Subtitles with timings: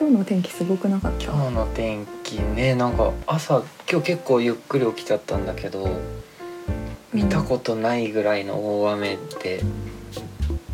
[0.00, 1.24] 今日の天気すごくなかった？
[1.24, 5.90] 今日の天気ねなんか朝今日結構ゆっくり起きちゃったんだけど
[7.12, 9.62] 見たことないぐらいの大雨で、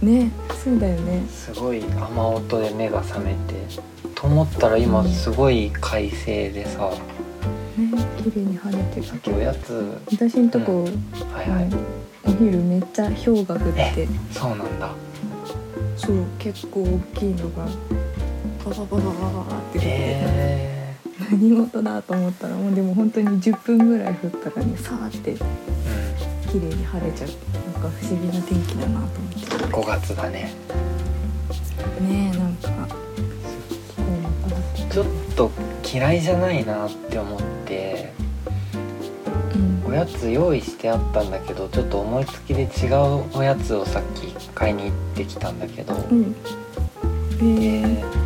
[0.01, 0.31] ね
[0.63, 1.27] そうだよね。
[1.29, 3.39] すごい雨音で目が覚めて。
[4.15, 6.89] と思ったら今すごい快晴でさ、
[7.77, 7.91] ね
[8.23, 9.99] 綺麗に晴れてるさっきおやつ。
[10.13, 10.85] 私んとこ、
[11.33, 11.69] はいはい、
[12.25, 14.09] お昼めっちゃ氷が降って。
[14.31, 14.95] そうなんだ。
[15.97, 17.67] そう結構大きいのが
[18.67, 19.01] パパパパパ
[19.49, 20.97] パって降って、
[21.31, 25.35] 何事だと思ったらもうでも本当に10分ぐらい降ったらねさーって、
[26.51, 27.29] 綺麗に晴れちゃう
[27.73, 30.53] なんか不思議な天気だなと思って、5月だね
[32.01, 32.89] ねえなんか
[34.91, 35.51] ちょっと
[35.85, 38.13] 嫌いじゃないなって思って
[39.87, 46.35] おやつ用意してあったんだけどちょっと思いつきで違うおやつをさっき買いに行ってきたんだけど、うん
[47.39, 48.26] えー、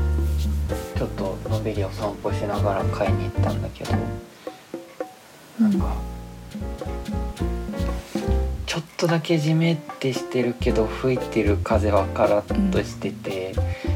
[1.70, 3.92] とのんびりお散歩しながら買いに行ったんだけど
[5.60, 5.94] なんか
[8.66, 13.52] ちょっとだけジメってしてるけど吹いてる風はカラッとしてて、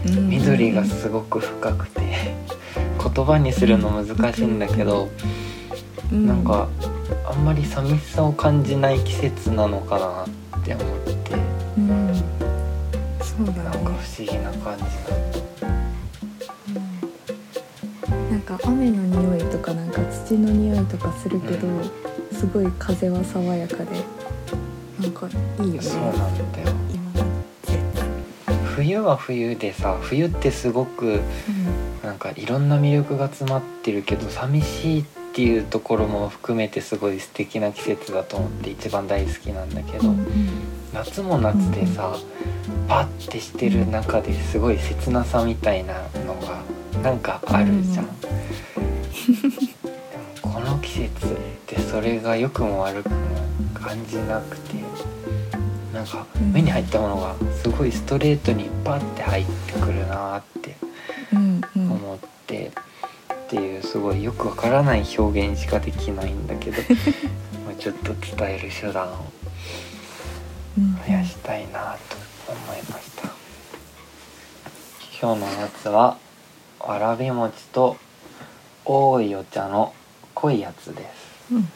[0.08, 0.28] うん。
[0.30, 5.08] 緑がすごく深くて言葉にするの難しいんだけど、
[6.12, 6.68] うなんか
[7.24, 10.24] あんまり寂しさを感じない季節なのかな
[10.60, 11.34] って思って。
[11.78, 12.14] うん。
[13.20, 15.03] そうだなんか不ね思議な感じ
[18.58, 21.68] か雨の匂いとかなんか土の匂いとかするけど、
[22.32, 23.84] すごい風は爽やかで
[25.00, 25.28] なんか
[25.60, 25.80] いいよね。
[25.82, 26.68] そうなんだよ。
[28.76, 31.20] 冬は冬でさ冬ってすごく
[32.02, 40.26] なんかいろんな魅力が詰まってるけど寂しいっていうところも含めてすごい素敵な季節だと思って一番大好きなんだけど、うん
[40.92, 42.16] 夏も夏でさ
[42.86, 46.62] パッてしてる中ですごい切なさみたいなのが
[47.02, 48.04] なんかあるじゃん。
[48.04, 48.33] うん
[50.42, 53.16] この季節ってそれが良くも悪くも
[53.72, 54.74] 感じなくて
[55.92, 56.52] なんかうん。
[56.52, 60.76] 目に入ったものがすごいストレートにパッて入ってくるなーって
[61.74, 62.70] 思って
[63.46, 66.82] っていうすごいよくわからない表現しかできないんだけど
[67.64, 69.32] もうちょっと伝える手段を
[70.76, 70.98] うん。
[71.06, 73.28] 増やしたいなと思いました。
[75.22, 76.18] 今日のやつは
[76.80, 77.96] わらび餅と
[78.84, 79.94] 多いお茶の
[80.34, 81.06] 濃いやつです。
[81.52, 81.68] うん。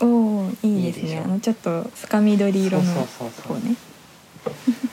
[0.00, 1.22] おおいいですね。
[1.24, 3.56] あのちょっと深緑色のそうそうそうそう。
[3.56, 3.76] こうね。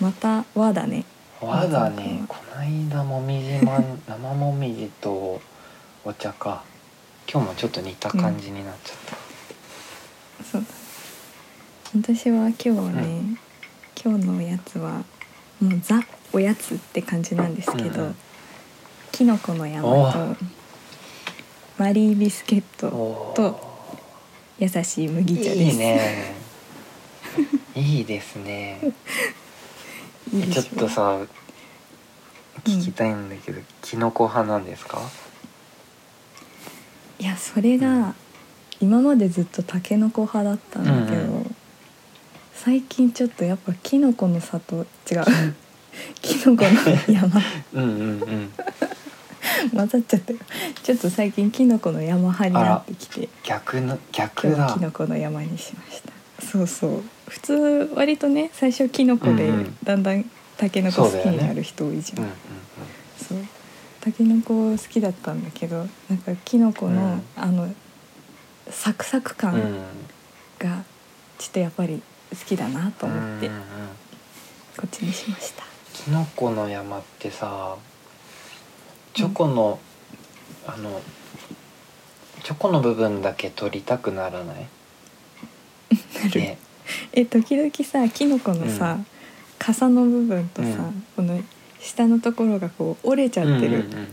[0.00, 1.04] また和だね。
[1.40, 2.22] 和だね。
[2.28, 5.40] こないだもみじまん 生もみじと
[6.04, 6.62] お茶か。
[7.26, 9.16] 今日もちょっと似た感じになっちゃった、
[10.44, 10.60] そう。
[10.60, 10.66] だ
[12.14, 13.38] 私は今日ね、うん。
[14.00, 15.02] 今日のおやつは
[15.58, 16.02] もうザ
[16.34, 18.16] おやつって感じなんですけど、うんうん
[19.14, 20.36] きのこの山おと
[21.78, 23.60] マリービスケットと
[24.58, 25.56] 優しい麦茶です。
[25.56, 26.34] いいね。
[27.76, 28.80] いいですね。
[30.52, 31.20] ちょっとさ
[32.64, 35.00] 聞きたいんだけど、キノコ派なんですか？
[37.20, 38.14] いやそれが
[38.80, 41.46] 今までずっとタケノコ派だったんだけど、うんう
[42.52, 45.24] 最近ちょっとやっぱキノコの里違う。
[46.20, 46.70] キノコの
[47.12, 47.40] 山。
[47.74, 48.52] うんうんうん
[49.74, 50.38] 混ざっちゃったよ。
[50.82, 53.28] ちょっと最近キノコの山派になってきて。
[53.42, 54.72] 逆の逆だ。
[54.74, 56.46] キノコの山にしました。
[56.46, 57.02] そうそう。
[57.28, 59.50] 普通割とね最初キノコで
[59.82, 60.24] だんだん
[60.56, 62.18] タケノコ好きになる人多いじゃん。
[62.20, 62.34] うんうん
[63.16, 63.38] そう。
[64.00, 67.22] タケノコ好きだったんだけどなんかキノコの、うん。
[67.36, 67.72] あの
[68.70, 69.52] サクサク感
[70.58, 70.84] が
[71.38, 73.48] ちょっとやっぱり好きだなと思って
[74.76, 75.64] こっちにしました。
[75.92, 77.76] キノコの山ってさ
[79.14, 79.78] チョコの、
[80.66, 81.00] あの
[82.42, 84.66] チョコの部分だけ取りたくならない？
[86.34, 86.58] ね。
[87.12, 89.06] え時々さキノコのさ、うん。
[89.58, 91.04] 傘の部分とさ、うん。
[91.16, 91.40] この
[91.80, 94.08] 下のところがこう折れちゃってるっうんうんうん。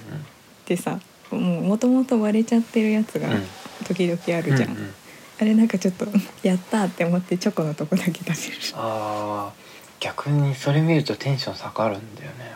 [0.65, 0.99] てさ、
[1.31, 3.43] もうもともと割れちゃってるやつがうん。
[3.85, 4.93] 時々あるじゃん、うんうん。
[5.41, 6.05] あれなんかちょっと
[6.43, 8.37] やったーって思ってチョコのとこだけ食べる。
[8.75, 9.61] あー
[9.99, 12.53] 逆にそれ見るとテンション下がるんだよね。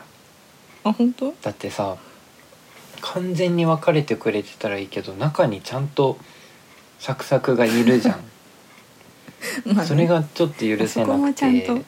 [0.83, 1.33] あ本当？
[1.41, 1.97] だってさ
[3.01, 6.17] 完全に分かれてくれてたらいいけど中にちゃんと
[6.99, 8.19] サクサクがいるじゃん、
[9.73, 9.85] まあね。
[9.85, 11.79] それがちょっと許せそこなくもちゃんてと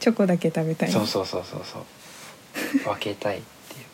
[0.00, 0.90] チョコだけ食べたい。
[0.90, 1.82] そうそうそうそうそう。
[2.84, 3.84] 分けたいっていう。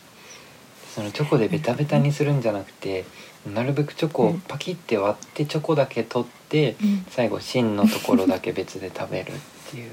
[0.93, 3.05] そのチョコでベタベタにするんじゃなくて
[3.51, 7.05] なるべくチョコをパキって割ってチョコだけ取ってうん。
[7.09, 9.35] 最後芯のところだけ別で食べるっ
[9.71, 9.91] ていう。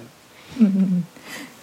[0.61, 1.07] うんうんうん。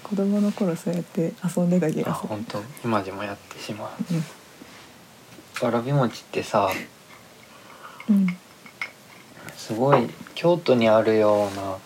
[0.04, 2.30] 子供の頃そうやって遊んでた気あがする。
[2.30, 2.64] 本当。
[2.84, 4.14] 今でもやってしまう。
[4.14, 4.18] ん。
[4.18, 4.22] う
[5.62, 6.70] わらび餅ってさ
[8.10, 8.28] うん。
[9.56, 11.78] すごい京都にあるような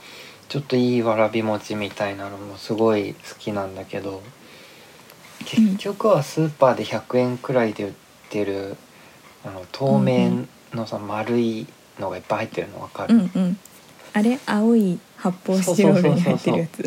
[0.49, 4.21] ちょっといいわらび餅みたいなのもすごい好きなんだけど
[5.45, 7.93] 結局はスーパーで100円くらいで売っ
[8.29, 8.75] てる
[9.43, 11.67] あの透明のさ丸い
[11.99, 13.57] のがいっぱい入ってるの分かる、うんうん。
[14.13, 16.83] あれ青い発泡スチロールに入ってるやつ。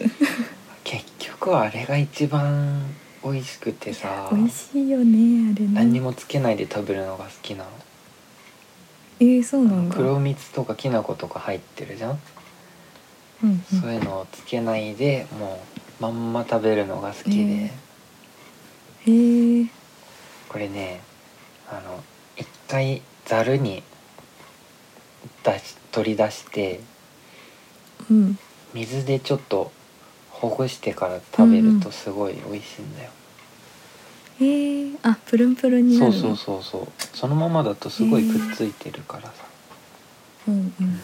[0.84, 5.72] 結局はあれが一番美味しくてさ美味しいよねあれね。
[5.72, 7.70] 何にもつけないで食べるのが好きなの。
[9.20, 9.96] えー、そうなんだ。
[9.96, 12.20] 黒蜜とかきな粉とか入ってるじゃん、
[13.42, 13.80] うんうん。
[13.80, 15.62] そういうのをつけないでも
[16.00, 17.70] うまんま食べるのが好きで、えへ
[19.06, 19.68] えー、
[20.48, 21.00] これね
[21.70, 22.02] あの
[22.36, 23.82] 一回ざるに
[25.44, 26.80] 出し取り出して
[28.10, 28.38] うん。
[28.74, 29.70] 水でちょっと
[30.34, 33.10] ほぐしてから食べうんうんるとすごい美味しいんだよ、
[34.40, 36.88] えー、あプルンプルンになそうそうそうそう。
[37.16, 39.32] そのままだとすごいくっついてるからさ、
[40.48, 41.00] うんうん。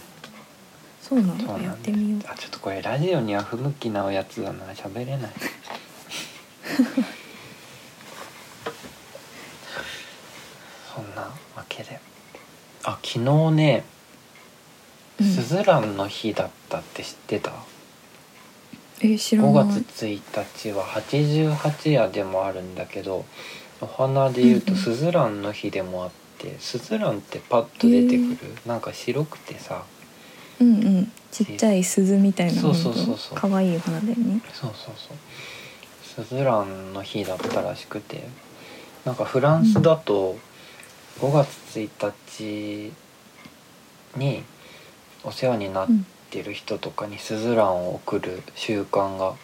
[1.01, 2.21] そうなんだそうなんだやってみよう。
[2.29, 4.65] あちょっとこれラジオには不向きなおやつだな。
[4.75, 5.31] 喋れない。
[10.95, 12.01] そんなわけで。
[12.83, 13.85] あ昨日ね
[15.21, 15.27] うん。
[15.35, 17.53] すずらんの日だったって知ってた、
[19.03, 19.83] え知ら5ない。
[19.83, 23.25] 月1日は88夜でもあるんだけど
[23.81, 24.85] お花でいうとうんうん。
[24.85, 29.83] すずらんの日でもあってすずらんってパッと出てくる、なんか白くてさ。
[30.61, 31.13] うんうん。
[31.31, 33.39] ちっちゃい鈴みたいなそうそうそうそう。
[33.39, 34.41] 可愛いお花だよね。
[34.53, 35.15] そうそうそ
[36.23, 36.25] う。
[36.27, 38.29] すずらんの日だったらしくて。
[39.05, 40.37] なんかフランスだと
[41.21, 42.93] 5月1日
[44.19, 44.43] に
[45.25, 45.93] お世話になって
[46.43, 49.35] る人とかにすずらんを送る習慣が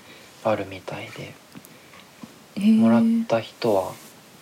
[0.44, 1.34] あるみたいで
[2.56, 2.74] えー。
[2.74, 3.92] もらった人は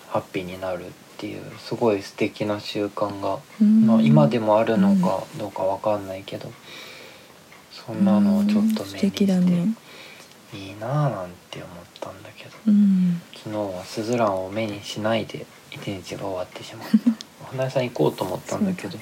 [0.08, 0.88] ハッピーになるっ
[1.19, 3.87] ていうすごい素敵な習慣が、うん。
[3.87, 6.52] まあ、今でもあるのかどうかわかんないけど
[7.73, 11.69] そんなのをちょっと目にしていいなぁなんて思っ
[12.00, 13.20] たんだけどうん。
[13.35, 17.35] 昨日はスズランを目にしないで一日が終わってしまった。
[17.43, 18.99] お花屋さん行こうと思ったんだけど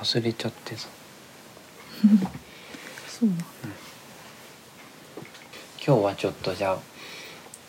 [0.00, 0.88] 忘れちゃってさ
[3.20, 3.44] そうなんだ。
[5.86, 6.78] 今日はちょっとじゃ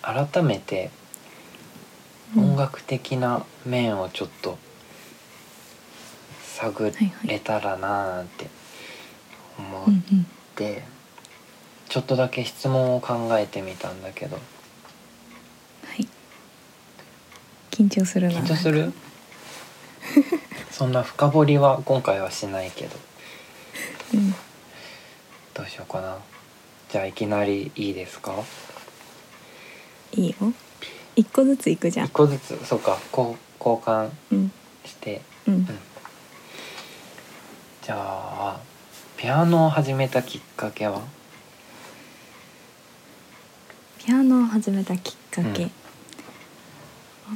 [0.02, 0.92] あ改めて
[2.36, 4.58] うん音楽的な面をちょっと
[6.56, 6.94] 探
[7.26, 8.48] れたらなぁなんて
[9.60, 10.26] 思っうんうん。
[10.56, 10.84] て、
[11.90, 14.38] ちょっとだけ質問を考えてみたんだけど。
[14.38, 14.42] は
[15.96, 16.08] い。
[17.72, 18.94] 緊張するな緊張する？
[20.72, 22.96] そんな深掘りは今回はしないけど。
[24.14, 24.36] うん
[25.62, 26.18] どうしようかな。
[26.90, 28.34] じゃあいきなりいいですか？
[30.14, 30.36] いいよ。
[31.16, 32.08] 一個ずついくじゃん。
[32.08, 32.58] 一個ずつ？
[32.66, 32.98] そうか。
[33.12, 34.52] こう交換うん。
[34.84, 35.68] してうん。
[37.84, 38.60] じゃあ
[39.18, 41.00] ピアノを始めたきっかけは？
[44.04, 45.72] ピアノを始めたきっかけ、うん。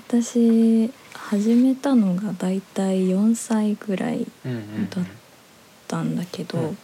[0.10, 5.06] 私始めたのがだいたい4歳ぐらいうんうんうんだっ
[5.88, 6.58] たんだけど。
[6.58, 6.78] うん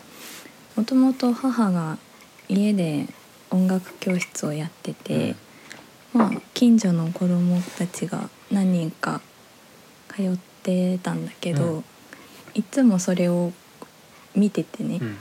[0.81, 1.99] もともと母が
[2.49, 3.05] 家で
[3.51, 5.35] 音楽教室をやってて、
[6.11, 9.21] まあ近所の子供たちが何人か
[10.07, 11.83] 通ってたんだけど、うん。
[12.55, 13.53] いつもそれを
[14.35, 15.17] 見ててね、うん。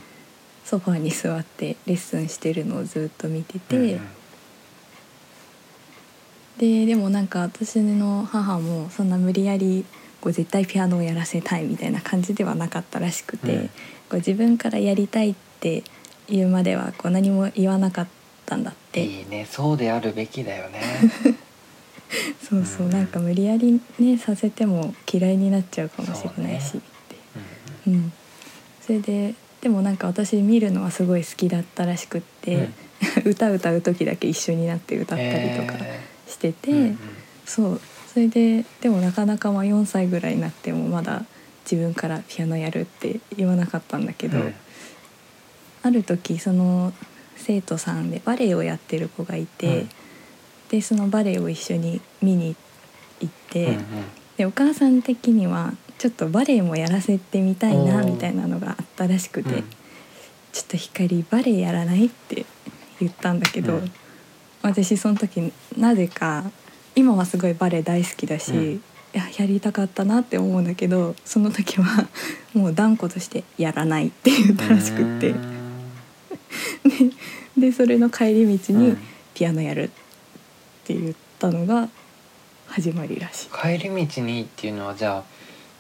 [0.65, 4.01] ソファーに座ってレッスンしてるのをずっと見てて、うんうん。
[6.57, 9.85] ででもなんか私の母もそんな無理やり
[10.23, 13.67] こう絶対ピアノをやらせたいみたいな感じではなかったらしくて、うん。
[13.67, 13.73] こ
[14.13, 15.50] う自分からやりたいって
[16.29, 18.09] 言うまではこう何も言わなかっ
[18.47, 19.05] たんだって。
[19.05, 20.81] いいねそうであるべきだよね。
[22.49, 22.93] そうそう、うん。
[22.93, 26.81] なんか無理やりねさせても嫌いになっちゃうかもしれないしって。
[27.87, 28.13] うんうん、
[28.81, 32.69] それででもなんか私見るのはすごい好きだったらしくって、
[33.25, 36.99] 歌歌う時だけ一緒になって歌ったりとかえしてて、ーうんうん。
[37.45, 37.81] そう。
[38.13, 41.25] それででもなかなかまあ4歳ぐらいになってもまだ
[41.71, 44.55] 自分からピアノやるって言わなかったんだけど、うん
[45.83, 46.93] ある時その
[47.37, 49.89] 生徒さんでバレエをやってる子がいて、うん。
[50.69, 52.55] でそのバレエを一緒に見に
[53.21, 53.83] 行って、うんうん。
[54.37, 59.65] でお母さん的にはちょっとバレエもやらせてみたいなみたいなのがあったらしくて、うん。
[60.53, 62.45] ちょっと光バレエやらないって
[63.01, 63.93] 言ったんだけど、うん。
[64.63, 66.45] 私その時なぜか
[66.95, 68.83] 今はすごいバレエ大好きだし、うん。
[69.13, 72.07] いややりたかったなって思うんだけどその時は
[72.55, 75.35] もう断固としてやらないって言ったらしくって
[77.57, 78.97] でそれの帰り道にうん
[79.35, 79.89] 「ピピアノやるっ
[80.85, 81.89] て言ったのが
[82.69, 83.49] 始まりらしい。
[83.51, 85.25] 帰り道にっていうのはじゃあ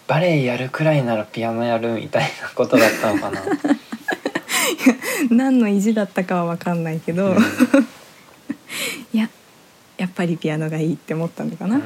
[0.07, 3.43] バレエやるくらいならピアノやるみたいなことだったのかな？
[5.31, 7.39] 何の意地だったかは分かんないけど、うん。
[9.13, 9.29] いや
[9.99, 11.85] やっぱりピアノがいいって思ったのかな、うー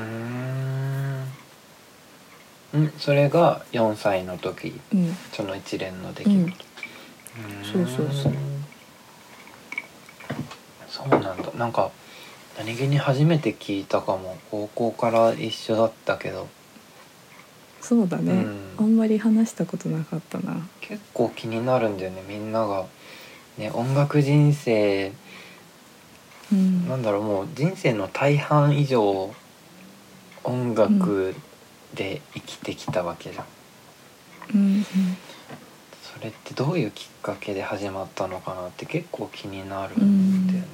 [2.79, 2.85] ん。
[2.85, 4.81] んそれが4歳の時。
[4.93, 5.17] うん。
[5.33, 6.53] その一連の出来事、うん。
[7.63, 8.33] そうそうそう
[10.95, 11.51] そうなんだ。
[11.59, 11.91] なんか
[12.57, 14.39] 何気に初めて聞いたかも。
[14.53, 16.47] 高校から一緒だったけど。
[17.81, 18.71] そうだね、うん。
[18.79, 20.65] あんまり話したことなかったな。
[20.81, 22.87] 結構気になるんだよねみんなが、
[23.59, 25.11] ね、音楽人生
[26.53, 26.89] うん。
[26.89, 29.35] なんだろうもう人生の大半以上
[30.45, 31.35] 音楽
[31.95, 33.45] で生きてきたわけじゃん、
[34.55, 34.87] うん
[36.17, 40.67] それってどういうきっかけで始まったのかなって結構気になるんだよね、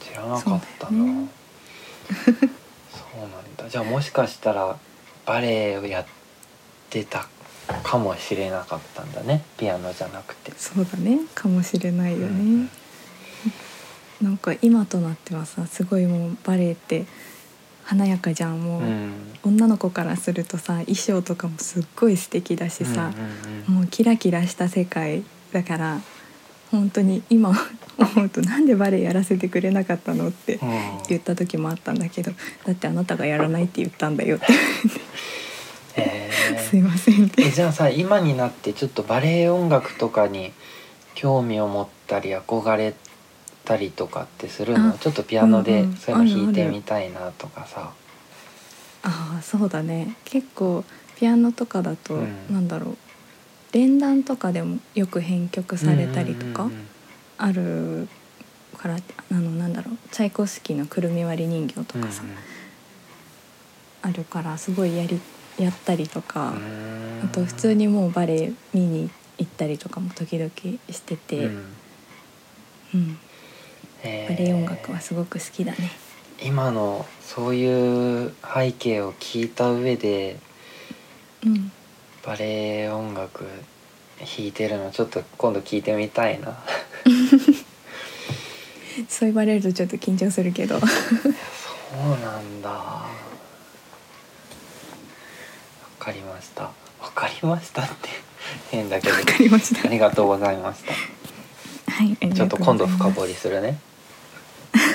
[0.00, 0.90] 知らなかったな。
[0.90, 1.28] そうね。
[3.16, 3.68] なんだ。
[3.68, 4.78] じゃあもしかしたら
[5.26, 6.06] バレエをやっ
[6.90, 7.28] てた
[7.82, 9.44] かもしれなかったんだね。
[9.58, 10.52] ピアノじゃなくて。
[10.56, 11.20] そうだね。
[11.34, 12.70] かもしれないよね、うん。
[14.22, 17.04] なんか今となってはさすごいもうバレエって
[17.88, 19.12] 華やかじゃんもう、うん。
[19.44, 23.12] 女の子からするとさ衣装とかもすっごい素敵だしさ、
[23.66, 26.00] うんもうキラキラした世界だから
[26.70, 27.50] 本当に今
[27.96, 30.68] 思うとなんでバレエやらせてくれなかったのってうん。
[30.68, 30.78] うん
[31.08, 32.32] 言った時もあったんだけど
[32.66, 34.46] だってあなたがやらないって言ったんだよって。
[36.02, 36.58] へー。
[36.68, 37.44] すいませんって。
[37.44, 40.52] えじゃあさ今になってちょっとバレエ音楽とかに
[41.14, 42.94] 興味を持ったり憧れ
[43.68, 44.90] たりとかってするの？
[44.90, 47.92] あちょっとピアノでうんうんそういうの弾いてみたいなとかさ。
[49.02, 50.16] ああそうだね。
[50.24, 50.84] 結構
[51.16, 52.34] ピアノとかだと、うん。
[52.50, 52.96] なんだろう。
[53.72, 56.86] 連弾とかでもよく編曲されたりとかうんうんうん
[57.36, 58.08] ある
[58.78, 59.96] からあのなんだろう。
[60.10, 62.22] チャイコフスキーの「くるみ割り人形」とうんかさ、
[64.02, 65.20] あるからすごいやり
[65.58, 67.20] やったりとか、うん。
[67.24, 70.50] あと普通にもうバレエ見に行ったりとかも時々
[70.90, 71.64] してて、うん。
[72.94, 73.18] うん
[74.28, 75.90] バレエ音楽はすごく好きだね。
[76.42, 80.38] 今のそういう背景を聞いた上で
[81.44, 81.70] うん、
[82.24, 83.44] バレエ音楽
[84.18, 86.58] 弾いてるのちょっと今度聞いてみたいな。
[89.08, 90.80] そう言われるとちょっと緊張するけど。
[90.80, 90.88] そう
[92.20, 92.68] なんだ。
[92.70, 93.08] わ
[96.00, 96.64] かりました。
[96.64, 96.72] わ
[97.14, 98.08] かりましたって
[98.72, 99.14] 変だけど。
[99.14, 99.86] わかりました。
[99.86, 100.92] ありがとうございました。
[101.92, 103.78] はいちょっと今度深掘りするね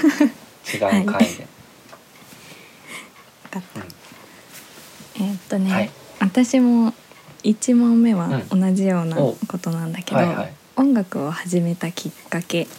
[0.08, 1.28] 違う回で、はい
[5.16, 5.90] えーっとね、はい。
[6.20, 6.94] 私も
[7.44, 8.62] 1問目はうん。
[8.62, 9.36] 同じようなお。
[9.48, 10.54] ことなんだけど、はいはい。
[10.76, 12.72] 音楽を始めたきっかけ教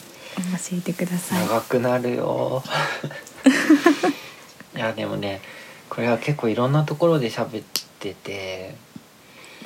[0.73, 1.47] えてください。
[1.47, 2.63] 長くなるよ。
[4.75, 5.41] いやでもね
[5.89, 7.65] これは結構いろんなところで喋っ
[8.01, 8.75] てて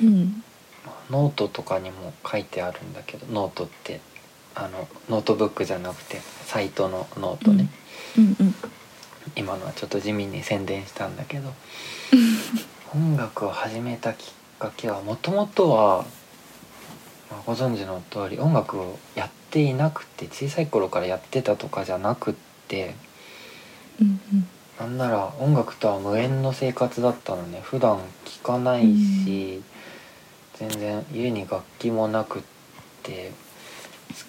[0.01, 0.43] うん。
[1.09, 3.99] ノートとかにも書いてあるんだけどノートって
[4.55, 7.69] あのノートブックじゃなくてサイトのノートね、
[8.17, 8.55] うんうん
[9.35, 11.53] 今のはちょっと地味に宣伝したんだけど
[12.95, 16.05] 音楽を始めたきっかけはもともとは、
[17.29, 22.33] まあご存知の通り音楽をやっていなくて小さい頃からやってたとかじゃなくっ
[22.67, 22.95] て
[24.01, 24.47] うんうん。
[24.79, 27.59] なんなら音楽とは無縁の生活だったのね。
[27.61, 29.61] 普段聴かないし、
[30.57, 32.41] 全然家に楽器もなくっ
[33.03, 33.48] て好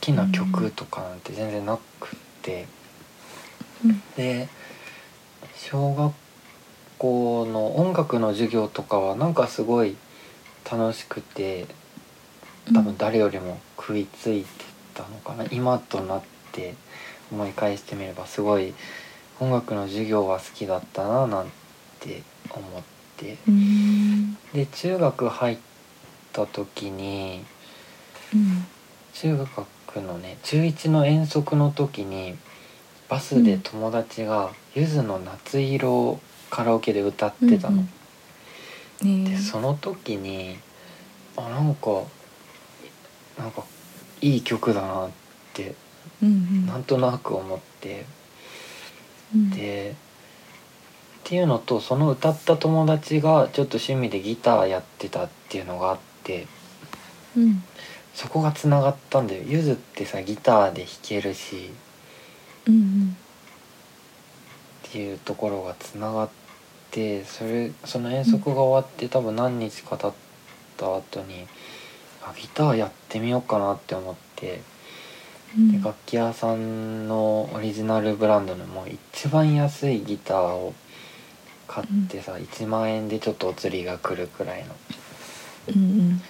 [0.00, 2.66] きな曲とかなんて全然なくって。
[3.84, 4.02] うん。
[4.16, 4.48] で
[5.56, 6.12] 小学
[6.98, 9.96] 校の音楽の授業とかはなんかすごい
[10.70, 11.66] 楽しくて
[12.74, 14.48] 多分誰よりも食いついて
[14.94, 16.74] たのかな、今となって
[17.32, 18.74] 思い返してみればすごい
[19.40, 21.50] 音楽の授業は好きだったななん
[22.00, 22.82] て思っ
[23.16, 23.38] て。
[23.48, 24.34] うん。
[24.52, 25.58] で中学入っ
[26.32, 27.44] た時に
[28.34, 28.66] うん
[29.14, 29.66] 中学
[30.00, 32.36] のね中1の遠足の時に
[33.08, 37.76] バスで友達がゆずの夏色をカラオケで歌ってたの。
[37.76, 37.90] うんうん
[39.02, 40.58] でその時に
[41.34, 42.02] あなんか
[43.38, 43.64] なんか
[44.20, 45.10] いい曲だなっ
[45.54, 45.74] て
[46.22, 46.66] うんうん。
[46.66, 48.04] なんとなく思って。
[49.34, 49.50] うん。
[49.50, 49.94] で
[51.20, 56.46] っていうのとその歌った友達がちょっと趣味でギターやってたっていうのがあって。
[57.36, 57.62] うん
[58.14, 59.42] そこがつながったんだよ。
[59.46, 61.70] ゆずってさギターで弾けるし
[62.66, 63.16] うん
[64.88, 66.30] っていうところがつながっ
[66.90, 70.12] てそれその遠足が終わって多分何日か経っ
[70.76, 71.46] た後に
[72.22, 74.62] あギターやってみようかなって思って
[75.56, 75.72] うん。
[75.72, 80.74] で楽器屋さんのオリジナルブランドのもう一番安いギターを
[81.70, 84.74] 買ってさ、1万円でちょっとお釣りが来るくらいの。
[85.68, 86.20] うん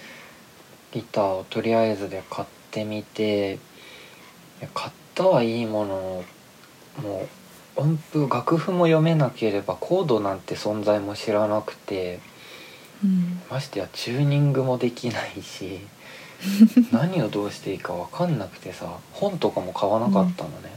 [0.91, 3.59] ギターをとりあえずで買ってみて
[4.73, 6.23] 買ったはいいもの
[6.97, 7.27] のも
[7.77, 12.19] う音符楽譜も読めなければコードなんて存在も知らなくて
[13.03, 13.41] うん。
[13.49, 15.79] ましてやチューニングもできないし
[16.91, 20.71] 何をどうしていいか分かんなくてさ本とかも買わなかったのね、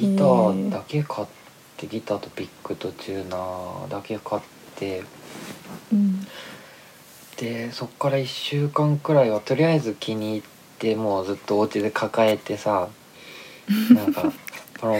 [0.00, 0.12] うん。
[0.12, 1.28] ギターだけ買っ
[1.76, 4.42] てギターとピックとチューナーだけ買っ
[4.76, 5.04] て
[5.92, 6.26] うん
[7.36, 10.42] でそっから1週間くらいはとりあえず気に入っ
[10.78, 12.88] てもうずっとお家で抱えてさ
[13.94, 14.32] なんか
[14.78, 14.94] ポロ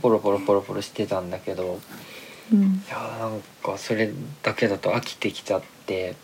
[0.00, 1.80] ポロポロポロポロしてたんだけど
[2.52, 2.62] うん。
[2.62, 4.10] いやーなんかそれ
[4.42, 6.14] だけだと飽きてきちゃって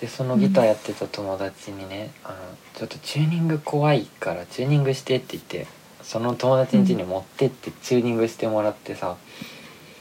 [0.00, 2.36] でそのギターやってた友達にね、あの
[2.74, 5.66] ちょっとチューニング怖いからチューニングしてって言って
[6.02, 9.16] その友達ん家に持ってってチューニングしてもらってさ、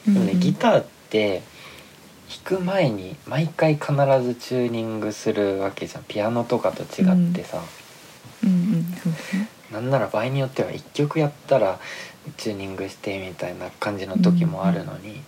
[0.07, 1.43] でもねギターって
[2.33, 3.91] 弾く前に毎回必
[4.23, 6.03] ずチューニングするわけじゃん。
[6.03, 7.61] ピアノとかと違ってさ、
[8.43, 9.49] うんうんそうですね。
[9.71, 11.79] なんなら場合によっては1曲やったら
[12.37, 15.21] チューニングしてみたいな感じの時もあるのに、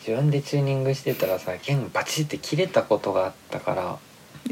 [0.00, 3.98] 自分でチューニングしてたらさ弦バチって切れたことがあったから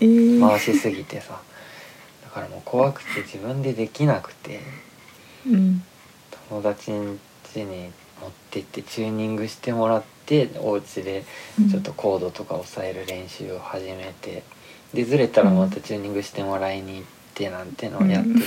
[0.01, 1.41] えー、回しすぎてさ。
[2.25, 4.61] だからもう怖くて自分でできなくて。
[5.47, 5.83] うん。
[6.49, 7.19] 友達ん
[7.55, 11.25] 家に持ってってチューニングしてもらってお家で
[11.71, 14.43] ちょっとコードとか押さえる練習を始めて
[14.93, 18.41] でずれたらまたチューニングしてもらいに行ってなんてのをやってて。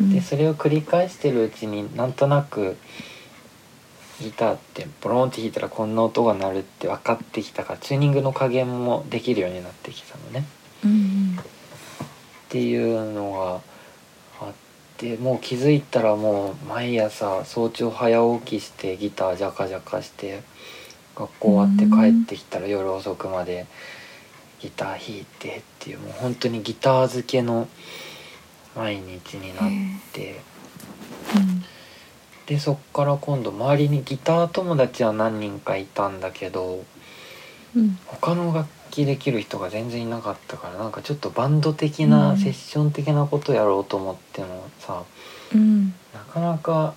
[0.00, 0.12] うん。
[0.14, 2.76] でそれを繰り返してるうちになんとなく
[4.20, 10.44] ギターってボロンって弾いたらこんな音が鳴るって分かってきたからチューニングの加減もできるようになってきたのね。
[10.84, 11.38] うん。
[11.38, 11.44] っ
[12.48, 13.69] ていうのが
[15.00, 20.42] あってもう気づいたらもう毎朝早朝早起きしてギタージャカジャカして
[21.16, 23.66] 学校終わって帰ってきたら夜遅くまで
[24.60, 27.66] ギター弾いてっていうもう本当にギター漬けの
[28.76, 29.70] 毎日になっ
[30.12, 30.40] て。
[31.36, 31.64] うん。
[32.46, 36.84] でそっから今度周りにギター友達は何人かいたんだけど
[37.76, 37.98] うん。
[38.06, 42.36] 他の楽器できる人が全然いなかったからなんかちょっとバンド的な、うん。
[42.38, 45.02] セッション的なことやろうと思ってもさ
[45.54, 45.94] うん。
[46.12, 46.94] なかなか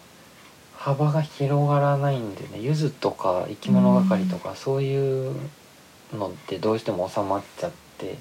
[0.75, 5.35] 幅が広がらないんでねゆずとか生き物係とかそういう
[6.17, 8.17] のってどうしても収まっちゃって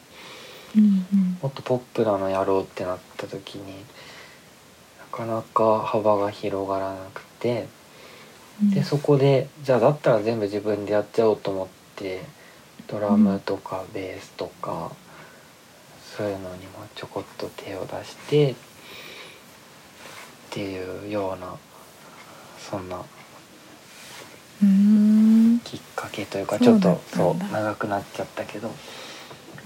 [0.77, 1.07] うん。
[1.43, 3.75] もっとポップなのやろうってなった時に
[4.99, 7.67] なかなか幅が広がらなくて。
[8.63, 8.71] うん。
[8.71, 12.21] でそこでじゃあだったら全部自分でやっちゃおうと思って
[12.89, 14.93] ドラムとかベースとか、
[16.17, 18.55] そういうのにもちょこっと手を出してっ
[20.51, 21.57] ていうような
[22.59, 23.03] そんな
[24.63, 25.61] うん。
[25.65, 28.71] きっかけというかちょっとそう長くなっちゃったけど。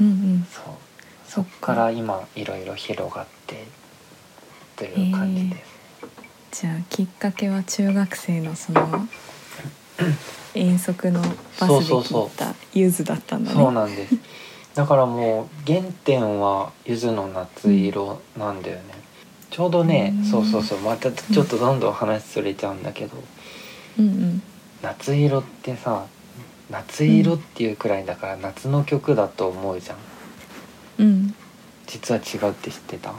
[0.00, 0.46] うんうん。
[0.50, 0.64] そう。
[1.26, 3.66] そそっから今いろいろ広がって
[4.76, 5.56] という感じで
[6.52, 6.62] す。
[6.62, 9.06] じゃあきっかけは中学生のその
[10.54, 14.14] 遠足のバスでそうそうそう聞いたゆずだったんだねそうなんです。
[14.74, 18.82] だからもう原点はゆずの夏色なんだよね。
[19.50, 23.16] ちょうどねうん、そうそうそう、またちょっとどんどん話それちゃうんだけど、
[23.98, 24.42] うんうん
[24.82, 26.04] 夏色ってさ、
[26.68, 29.96] 夏色っていうくらいだから夏の曲だと思うじゃん。
[30.98, 31.34] うん
[31.86, 33.12] 実は違うって知ってた？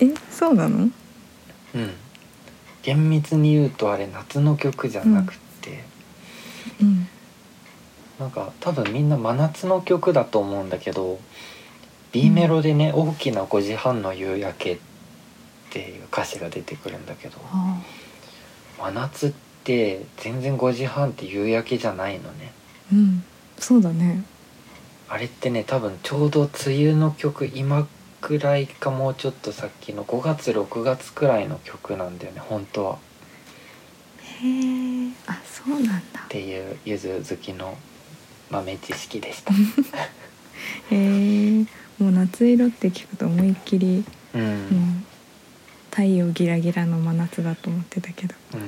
[0.00, 0.88] えそうなの？
[1.74, 1.94] うん。
[2.82, 5.84] 厳密に言うとあれ夏の曲じゃなくって、
[6.80, 7.08] うん。
[8.18, 11.18] なんか多分みんな真夏の曲だと思うんだけど
[12.12, 14.78] B メロでね「大きな5時半の夕焼け」っ
[15.70, 17.80] ていう歌詞が出てくるんだけどあ
[18.78, 19.32] 真夏っ
[19.64, 22.52] て全然5時半って夕焼けじゃないのね。
[22.92, 23.24] ーうん。
[23.58, 24.24] そうだね。
[25.08, 27.86] あれってね多分ちょうど梅雨の曲今
[28.22, 32.98] くらいかもうちょっと先の5月6月くらいの曲なんだよね本当は。
[34.42, 36.20] へえあそうなんだ。
[36.20, 37.76] っていうゆず好きの
[38.48, 39.52] 豆知識でした。
[40.90, 41.66] へえ
[41.98, 44.04] もう夏色って聞くと思いっきり
[44.34, 45.04] うん、
[45.90, 48.34] 太陽ギラギラの真夏だと思ってたけど。
[48.54, 48.60] うん